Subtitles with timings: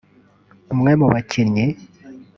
[0.73, 1.65] umwe mu bakinnyi